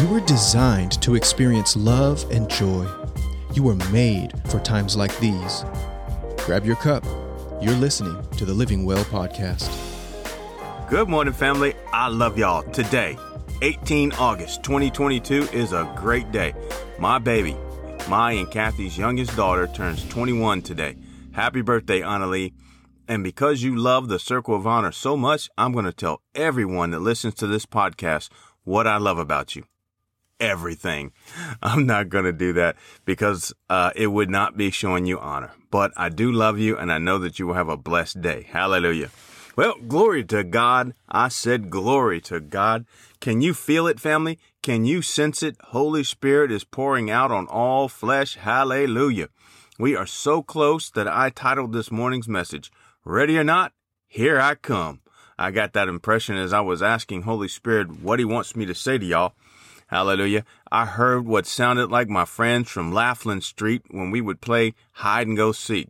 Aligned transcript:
You 0.00 0.08
were 0.08 0.20
designed 0.20 0.92
to 1.02 1.14
experience 1.14 1.76
love 1.76 2.24
and 2.30 2.48
joy. 2.48 2.88
You 3.52 3.62
were 3.62 3.74
made 3.92 4.32
for 4.48 4.58
times 4.58 4.96
like 4.96 5.14
these. 5.18 5.62
Grab 6.38 6.64
your 6.64 6.76
cup. 6.76 7.04
You're 7.60 7.74
listening 7.74 8.16
to 8.38 8.46
the 8.46 8.54
Living 8.54 8.86
Well 8.86 9.04
podcast. 9.04 9.68
Good 10.88 11.10
morning, 11.10 11.34
family. 11.34 11.74
I 11.92 12.08
love 12.08 12.38
y'all. 12.38 12.62
Today, 12.70 13.18
18 13.60 14.12
August 14.12 14.62
2022, 14.62 15.42
is 15.52 15.72
a 15.72 15.92
great 15.98 16.32
day. 16.32 16.54
My 16.98 17.18
baby, 17.18 17.54
my 18.08 18.32
and 18.32 18.50
Kathy's 18.50 18.96
youngest 18.96 19.36
daughter, 19.36 19.66
turns 19.66 20.08
21 20.08 20.62
today. 20.62 20.96
Happy 21.32 21.60
birthday, 21.60 22.00
Annalie. 22.00 22.54
And 23.06 23.22
because 23.22 23.62
you 23.62 23.76
love 23.76 24.08
the 24.08 24.18
Circle 24.18 24.56
of 24.56 24.66
Honor 24.66 24.92
so 24.92 25.14
much, 25.14 25.50
I'm 25.58 25.72
going 25.72 25.84
to 25.84 25.92
tell 25.92 26.22
everyone 26.34 26.90
that 26.92 27.00
listens 27.00 27.34
to 27.34 27.46
this 27.46 27.66
podcast 27.66 28.30
what 28.64 28.86
I 28.86 28.96
love 28.96 29.18
about 29.18 29.54
you 29.56 29.64
everything. 30.40 31.12
I'm 31.62 31.86
not 31.86 32.08
going 32.08 32.24
to 32.24 32.32
do 32.32 32.52
that 32.54 32.76
because 33.04 33.52
uh, 33.68 33.90
it 33.94 34.08
would 34.08 34.30
not 34.30 34.56
be 34.56 34.70
showing 34.70 35.06
you 35.06 35.18
honor. 35.18 35.52
But 35.70 35.92
I 35.96 36.08
do 36.08 36.32
love 36.32 36.58
you 36.58 36.76
and 36.76 36.90
I 36.90 36.98
know 36.98 37.18
that 37.18 37.38
you 37.38 37.46
will 37.46 37.54
have 37.54 37.68
a 37.68 37.76
blessed 37.76 38.20
day. 38.20 38.48
Hallelujah. 38.50 39.10
Well, 39.56 39.74
glory 39.86 40.24
to 40.24 40.42
God. 40.42 40.94
I 41.08 41.28
said 41.28 41.70
glory 41.70 42.20
to 42.22 42.40
God. 42.40 42.86
Can 43.20 43.40
you 43.40 43.52
feel 43.52 43.86
it, 43.86 44.00
family? 44.00 44.38
Can 44.62 44.84
you 44.84 45.02
sense 45.02 45.42
it? 45.42 45.56
Holy 45.68 46.02
Spirit 46.02 46.50
is 46.50 46.64
pouring 46.64 47.10
out 47.10 47.30
on 47.30 47.46
all 47.46 47.88
flesh. 47.88 48.36
Hallelujah. 48.36 49.28
We 49.78 49.96
are 49.96 50.06
so 50.06 50.42
close 50.42 50.90
that 50.90 51.08
I 51.08 51.30
titled 51.30 51.72
this 51.72 51.90
morning's 51.90 52.28
message, 52.28 52.70
Ready 53.04 53.38
or 53.38 53.44
Not, 53.44 53.72
Here 54.06 54.40
I 54.40 54.54
Come. 54.54 55.00
I 55.38 55.50
got 55.50 55.72
that 55.72 55.88
impression 55.88 56.36
as 56.36 56.52
I 56.52 56.60
was 56.60 56.82
asking 56.82 57.22
Holy 57.22 57.48
Spirit 57.48 58.02
what 58.02 58.18
he 58.18 58.26
wants 58.26 58.54
me 58.54 58.66
to 58.66 58.74
say 58.74 58.98
to 58.98 59.06
y'all. 59.06 59.32
Hallelujah. 59.90 60.44
I 60.70 60.86
heard 60.86 61.26
what 61.26 61.46
sounded 61.46 61.90
like 61.90 62.08
my 62.08 62.24
friends 62.24 62.70
from 62.70 62.92
Laughlin 62.92 63.40
Street 63.40 63.82
when 63.90 64.12
we 64.12 64.20
would 64.20 64.40
play 64.40 64.74
hide 64.92 65.26
and 65.26 65.36
go 65.36 65.50
seek. 65.50 65.88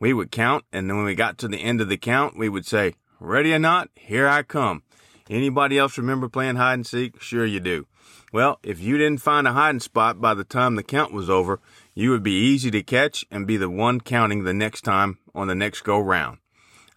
We 0.00 0.12
would 0.12 0.32
count, 0.32 0.64
and 0.72 0.90
then 0.90 0.96
when 0.96 1.06
we 1.06 1.14
got 1.14 1.38
to 1.38 1.48
the 1.48 1.62
end 1.62 1.80
of 1.80 1.88
the 1.88 1.96
count, 1.96 2.36
we 2.36 2.48
would 2.48 2.66
say, 2.66 2.94
Ready 3.20 3.54
or 3.54 3.60
not, 3.60 3.88
here 3.94 4.26
I 4.26 4.42
come. 4.42 4.82
Anybody 5.28 5.78
else 5.78 5.96
remember 5.96 6.28
playing 6.28 6.56
hide 6.56 6.74
and 6.74 6.86
seek? 6.86 7.22
Sure 7.22 7.46
you 7.46 7.60
do. 7.60 7.86
Well, 8.32 8.58
if 8.64 8.80
you 8.80 8.98
didn't 8.98 9.20
find 9.20 9.46
a 9.46 9.52
hiding 9.52 9.78
spot 9.78 10.20
by 10.20 10.34
the 10.34 10.42
time 10.42 10.74
the 10.74 10.82
count 10.82 11.12
was 11.12 11.30
over, 11.30 11.60
you 11.94 12.10
would 12.10 12.24
be 12.24 12.32
easy 12.32 12.72
to 12.72 12.82
catch 12.82 13.24
and 13.30 13.46
be 13.46 13.56
the 13.56 13.70
one 13.70 14.00
counting 14.00 14.42
the 14.42 14.54
next 14.54 14.80
time 14.80 15.18
on 15.36 15.46
the 15.46 15.54
next 15.54 15.82
go 15.82 16.00
round. 16.00 16.38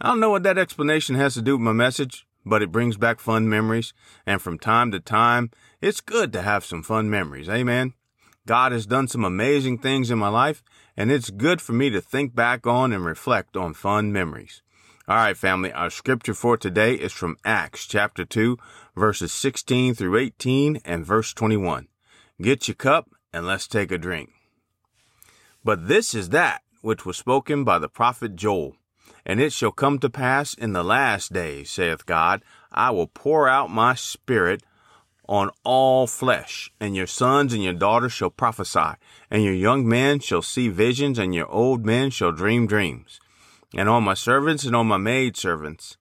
I 0.02 0.08
don't 0.08 0.20
know 0.20 0.32
what 0.32 0.44
that 0.44 0.58
explanation 0.58 1.16
has 1.16 1.36
to 1.36 1.44
do 1.44 1.58
with 1.58 1.62
my 1.62 1.74
message, 1.74 2.26
but 2.46 2.62
it 2.62 2.72
brings 2.72 2.98
back 2.98 3.20
fun 3.20 3.50
memories. 3.50 3.94
And 4.26 4.42
from 4.42 4.60
time 4.60 4.92
to 4.92 5.00
time, 5.00 5.52
it's 5.82 6.02
good 6.02 6.34
to 6.34 6.42
have 6.42 6.66
some 6.66 6.84
fun 6.84 7.10
memories. 7.10 7.50
Amen. 7.50 7.94
God 8.46 8.72
has 8.72 8.86
done 8.86 9.08
some 9.08 9.24
amazing 9.24 9.78
things 9.78 10.12
in 10.12 10.18
my 10.18 10.28
life, 10.28 10.64
and 10.98 11.12
it's 11.12 11.30
good 11.30 11.62
for 11.62 11.74
me 11.74 11.90
to 11.92 12.02
think 12.02 12.36
back 12.36 12.68
on 12.68 12.92
and 12.92 13.06
reflect 13.06 13.56
on 13.56 13.74
fun 13.74 14.12
memories. 14.12 14.62
All 15.08 15.16
right, 15.16 15.36
family, 15.36 15.72
our 15.72 15.90
scripture 15.90 16.34
for 16.34 16.58
today 16.58 16.94
is 16.94 17.12
from 17.12 17.38
Acts 17.44 17.86
chapter 17.86 18.26
2, 18.26 18.58
verses 18.96 19.32
16 19.34 19.96
through 19.96 20.18
18 20.18 20.80
and 20.86 21.06
verse 21.06 21.34
21. 21.34 21.88
Get 22.42 22.68
your 22.68 22.76
cup 22.76 23.10
and 23.34 23.46
let's 23.46 23.68
take 23.68 23.92
a 23.92 23.98
drink. 23.98 24.32
But 25.64 25.88
this 25.88 26.14
is 26.14 26.30
that 26.30 26.62
which 26.82 27.06
was 27.06 27.18
spoken 27.18 27.64
by 27.64 27.80
the 27.80 27.88
prophet 27.88 28.36
Joel. 28.36 28.76
And 29.26 29.40
it 29.40 29.54
shall 29.54 29.72
come 29.72 30.00
to 30.00 30.10
pass 30.10 30.54
in 30.54 30.74
the 30.74 30.84
last 30.84 31.32
days, 31.32 31.70
saith 31.70 32.06
God, 32.06 32.44
I 32.72 32.92
will 32.92 33.08
pour 33.08 33.48
out 33.48 33.70
my 33.70 33.96
spirit 33.96 34.64
on 35.28 35.50
all 35.64 36.06
flesh, 36.06 36.70
and 36.80 36.96
your 36.96 37.08
sons 37.08 37.54
and 37.54 37.64
your 37.64 37.74
daughters 37.74 38.12
shall 38.12 38.30
prophesy, 38.30 38.98
and 39.32 39.44
your 39.44 39.54
young 39.54 39.88
men 39.88 40.20
shall 40.20 40.42
see 40.42 40.68
visions, 40.68 41.18
and 41.18 41.34
your 41.34 41.50
old 41.50 41.86
men 41.86 42.10
shall 42.10 42.32
dream 42.32 42.68
dreams. 42.68 43.20
And 43.74 43.88
on 43.88 44.04
my 44.04 44.14
servants 44.14 44.66
and 44.66 44.76
on 44.76 44.88
my 44.88 44.98
maid 44.98 45.38
servants 45.38 45.98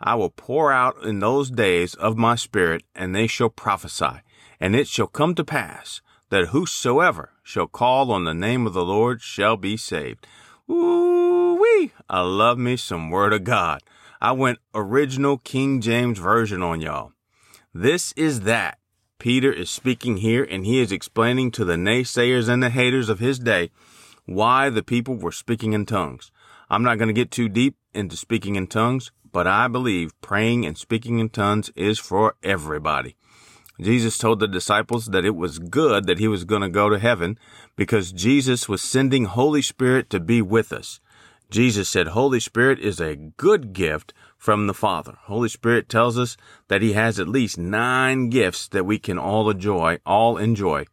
I 0.00 0.16
will 0.16 0.30
pour 0.30 0.72
out 0.72 1.02
in 1.02 1.20
those 1.20 1.50
days 1.50 1.94
of 1.94 2.18
my 2.18 2.34
spirit, 2.34 2.82
and 2.94 3.14
they 3.14 3.26
shall 3.26 3.48
prophesy. 3.48 4.20
And 4.60 4.74
it 4.74 4.88
shall 4.88 5.06
come 5.06 5.34
to 5.36 5.44
pass 5.44 6.02
that 6.30 6.48
whosoever 6.48 7.30
shall 7.42 7.66
call 7.66 8.10
on 8.10 8.24
the 8.24 8.34
name 8.34 8.66
of 8.66 8.74
the 8.74 8.84
Lord 8.84 9.22
shall 9.22 9.56
be 9.56 9.76
saved. 9.76 10.26
Ooh 10.70 11.23
I 12.08 12.20
love 12.20 12.58
me 12.58 12.76
some 12.76 13.10
Word 13.10 13.32
of 13.32 13.44
God. 13.44 13.80
I 14.20 14.32
went 14.32 14.58
original 14.74 15.38
King 15.38 15.80
James 15.80 16.18
Version 16.18 16.62
on 16.62 16.80
y'all. 16.80 17.12
This 17.72 18.12
is 18.12 18.40
that. 18.40 18.78
Peter 19.18 19.52
is 19.52 19.70
speaking 19.70 20.18
here 20.18 20.44
and 20.44 20.66
he 20.66 20.80
is 20.80 20.92
explaining 20.92 21.50
to 21.50 21.64
the 21.64 21.76
naysayers 21.76 22.48
and 22.48 22.62
the 22.62 22.70
haters 22.70 23.08
of 23.08 23.20
his 23.20 23.38
day 23.38 23.70
why 24.26 24.70
the 24.70 24.82
people 24.82 25.16
were 25.16 25.32
speaking 25.32 25.72
in 25.72 25.86
tongues. 25.86 26.30
I'm 26.70 26.82
not 26.82 26.98
going 26.98 27.08
to 27.08 27.14
get 27.14 27.30
too 27.30 27.48
deep 27.48 27.76
into 27.92 28.16
speaking 28.16 28.56
in 28.56 28.66
tongues, 28.66 29.12
but 29.32 29.46
I 29.46 29.68
believe 29.68 30.18
praying 30.20 30.64
and 30.64 30.76
speaking 30.76 31.18
in 31.18 31.28
tongues 31.28 31.70
is 31.76 31.98
for 31.98 32.36
everybody. 32.42 33.16
Jesus 33.80 34.18
told 34.18 34.40
the 34.40 34.46
disciples 34.46 35.06
that 35.06 35.24
it 35.24 35.34
was 35.34 35.58
good 35.58 36.06
that 36.06 36.18
he 36.18 36.28
was 36.28 36.44
going 36.44 36.62
to 36.62 36.68
go 36.68 36.88
to 36.88 36.98
heaven 36.98 37.38
because 37.76 38.12
Jesus 38.12 38.68
was 38.68 38.80
sending 38.80 39.24
Holy 39.24 39.62
Spirit 39.62 40.08
to 40.10 40.20
be 40.20 40.40
with 40.40 40.72
us. 40.72 41.00
Jesus 41.54 41.88
said 41.88 42.08
Holy 42.08 42.40
Spirit 42.40 42.80
is 42.80 42.98
a 42.98 43.14
good 43.14 43.72
gift 43.72 44.12
from 44.36 44.66
the 44.66 44.74
Father. 44.74 45.18
Holy 45.26 45.48
Spirit 45.48 45.88
tells 45.88 46.18
us 46.18 46.36
that 46.66 46.82
he 46.82 46.94
has 46.94 47.20
at 47.20 47.28
least 47.28 47.58
nine 47.58 48.28
gifts 48.28 48.66
that 48.66 48.84
we 48.84 48.98
can 48.98 49.20
all 49.20 49.48
enjoy, 49.48 50.00
all 50.04 50.36
enjoy. 50.36 50.84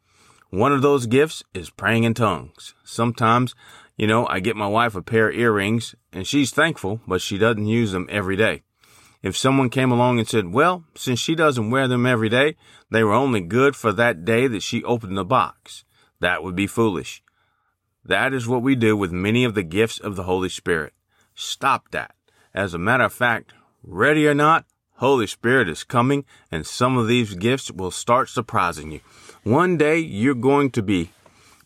One 0.52 0.72
of 0.72 0.84
those 0.84 1.08
gifts 1.08 1.44
is 1.56 1.72
praying 1.72 2.04
in 2.04 2.14
tongues. 2.14 2.76
Sometimes, 2.84 3.56
you 3.98 4.06
know, 4.06 4.28
I 4.28 4.40
get 4.40 4.56
my 4.56 4.68
wife 4.68 4.94
a 4.94 5.02
pair 5.02 5.30
of 5.30 5.36
earrings 5.36 5.96
and 6.14 6.28
she's 6.28 6.52
thankful, 6.52 7.02
but 7.08 7.24
she 7.24 7.40
doesn't 7.40 7.66
use 7.66 7.92
them 7.92 8.06
every 8.12 8.36
day. 8.36 8.62
If 9.24 9.36
someone 9.36 9.72
came 9.72 9.92
along 9.92 10.20
and 10.20 10.28
said, 10.28 10.54
well, 10.54 10.84
since 10.94 11.18
she 11.18 11.34
doesn't 11.34 11.72
wear 11.72 11.88
them 11.88 12.06
every 12.06 12.30
day, 12.30 12.56
they 12.92 13.04
were 13.04 13.14
only 13.14 13.42
good 13.42 13.76
for 13.76 13.92
that 13.94 14.26
day 14.26 14.46
that 14.46 14.62
she 14.62 14.84
opened 14.84 15.18
the 15.18 15.26
box, 15.26 15.86
that 16.20 16.44
would 16.44 16.56
be 16.56 16.68
foolish. 16.68 17.24
That 18.04 18.34
is 18.34 18.48
what 18.48 18.64
we 18.64 18.76
do 18.76 18.98
with 18.98 19.12
many 19.12 19.44
of 19.44 19.54
the 19.54 19.64
gifts 19.64 20.00
of 20.00 20.16
the 20.16 20.24
Holy 20.24 20.50
Spirit. 20.50 20.94
Stop 21.36 21.92
that. 21.92 22.16
As 22.54 22.74
a 22.74 22.80
matter 22.80 23.06
of 23.06 23.14
fact, 23.14 23.54
ready 23.84 24.28
or 24.28 24.34
not, 24.34 24.66
Holy 24.96 25.28
Spirit 25.28 25.70
is 25.70 25.84
coming 25.84 26.26
and 26.52 26.66
some 26.66 26.98
of 26.98 27.08
these 27.08 27.34
gifts 27.36 27.72
will 27.72 27.92
start 27.92 28.30
surprising 28.30 28.92
you. 28.92 29.00
One 29.44 29.78
day 29.78 29.98
you're 29.98 30.36
going 30.36 30.72
to 30.72 30.82
be 30.82 31.12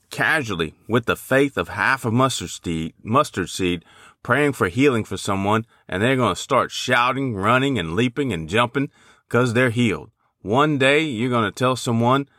casually 0.10 0.74
with 0.88 1.06
the 1.06 1.16
faith 1.16 1.58
of 1.58 1.70
half 1.70 2.06
a 2.06 2.12
mustard 2.12 2.50
seed, 2.50 2.94
mustard 3.04 3.50
seed 3.50 3.84
praying 4.24 4.54
for 4.54 4.70
healing 4.70 5.04
for 5.04 5.18
someone 5.18 5.66
and 5.88 6.02
they're 6.02 6.16
going 6.16 6.36
to 6.36 6.42
start 6.42 6.72
shouting, 6.72 7.36
running 7.36 7.78
and 7.78 7.96
leaping 7.96 8.32
and 8.32 8.48
jumping 8.48 8.90
because 9.28 9.54
they're 9.54 9.70
healed. 9.70 10.12
One 10.42 10.78
day 10.78 11.02
you're 11.02 11.30
going 11.30 11.52
to 11.52 11.58
tell 11.58 11.76
someone 11.76 12.30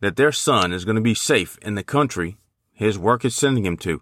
that 0.00 0.16
their 0.16 0.32
son 0.32 0.72
is 0.72 0.84
going 0.84 0.96
to 0.96 1.02
be 1.02 1.14
safe 1.14 1.58
in 1.62 1.74
the 1.74 1.82
country 1.82 2.36
his 2.80 2.98
work 2.98 3.26
is 3.26 3.36
sending 3.36 3.66
him 3.66 3.76
to. 3.76 4.00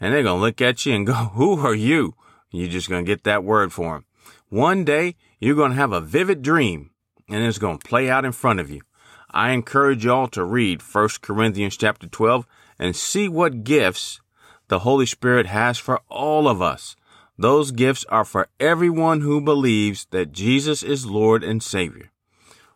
And 0.00 0.12
they're 0.12 0.24
going 0.24 0.38
to 0.38 0.44
look 0.44 0.60
at 0.60 0.84
you 0.84 0.94
and 0.96 1.06
go, 1.06 1.12
who 1.34 1.64
are 1.64 1.74
you? 1.74 2.16
You're 2.50 2.68
just 2.68 2.88
going 2.88 3.04
to 3.04 3.08
get 3.08 3.22
that 3.22 3.44
word 3.44 3.72
for 3.72 3.94
him. 3.94 4.04
One 4.48 4.84
day 4.84 5.14
you're 5.38 5.54
going 5.54 5.70
to 5.70 5.76
have 5.76 5.92
a 5.92 6.00
vivid 6.00 6.42
dream 6.42 6.90
and 7.28 7.44
it's 7.44 7.58
going 7.58 7.78
to 7.78 7.88
play 7.88 8.10
out 8.10 8.24
in 8.24 8.32
front 8.32 8.58
of 8.58 8.68
you. 8.68 8.82
I 9.30 9.50
encourage 9.50 10.04
y'all 10.04 10.26
to 10.28 10.44
read 10.44 10.82
1 10.82 11.08
Corinthians 11.22 11.76
chapter 11.76 12.08
12 12.08 12.46
and 12.80 12.96
see 12.96 13.28
what 13.28 13.62
gifts 13.62 14.20
the 14.66 14.80
Holy 14.80 15.06
Spirit 15.06 15.46
has 15.46 15.78
for 15.78 16.00
all 16.08 16.48
of 16.48 16.60
us. 16.60 16.96
Those 17.38 17.70
gifts 17.70 18.04
are 18.08 18.24
for 18.24 18.48
everyone 18.58 19.20
who 19.20 19.40
believes 19.40 20.06
that 20.10 20.32
Jesus 20.32 20.82
is 20.82 21.06
Lord 21.06 21.44
and 21.44 21.62
Savior. 21.62 22.10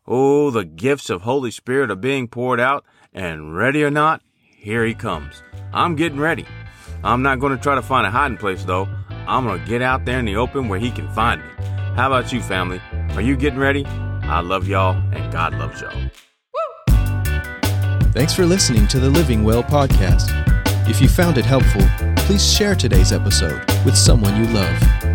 Oh, 0.07 0.51
the 0.51 0.65
gifts 0.65 1.11
of 1.11 1.23
Holy 1.23 1.51
Spirit 1.51 1.91
are 1.91 1.97
being 1.97 2.29
poured 2.29 2.61
out, 2.61 2.85
and 3.13 3.57
ready 3.57 3.83
or 3.83 3.91
not, 3.91 4.23
here 4.61 4.85
he 4.85 4.95
comes. 4.95 5.43
I'm 5.73 5.97
getting 5.97 6.21
ready. 6.21 6.45
I'm 7.03 7.23
not 7.23 7.41
going 7.41 7.57
to 7.57 7.63
try 7.63 7.75
to 7.77 7.83
find 7.83 8.07
a 8.07 8.11
hiding 8.11 8.37
place 8.37 8.63
though. 8.63 8.89
I'm 9.27 9.45
going 9.45 9.59
to 9.59 9.67
get 9.67 9.81
out 9.81 10.05
there 10.05 10.19
in 10.19 10.27
the 10.27 10.37
open 10.37 10.69
where 10.69 10.79
he 10.79 10.91
can 10.91 11.09
find 11.15 11.41
me. 11.41 11.49
How 11.97 12.09
about 12.09 12.31
you, 12.33 12.43
family? 12.43 12.81
Are 13.15 13.23
you 13.23 13.37
getting 13.37 13.59
ready? 13.59 13.87
I 13.87 14.41
love 14.41 14.69
y'all, 14.69 14.97
and 15.13 15.33
God 15.33 15.55
loves 15.55 15.81
y'all. 15.81 16.11
Thanks 18.13 18.35
for 18.35 18.45
listening 18.45 18.87
to 18.89 19.01
the 19.01 19.09
Living 19.09 19.45
Well 19.45 19.63
podcast. 19.63 20.29
If 20.89 21.01
you 21.01 21.09
found 21.09 21.39
it 21.39 21.45
helpful, 21.45 21.83
please 22.25 22.47
share 22.47 22.75
today's 22.75 23.13
episode 23.13 23.65
with 23.85 23.97
someone 23.97 24.37
you 24.37 24.53
love. 24.53 25.10